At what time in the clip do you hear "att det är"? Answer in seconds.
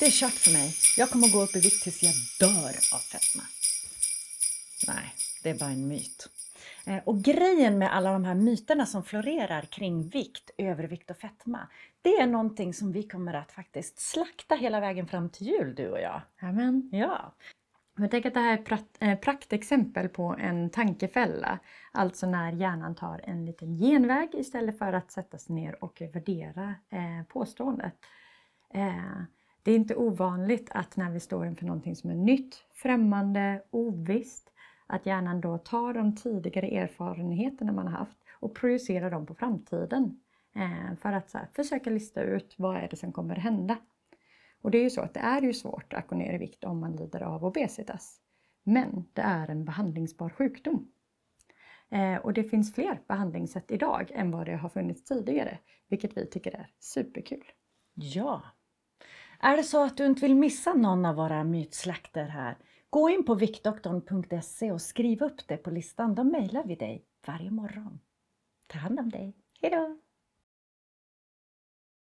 45.00-45.42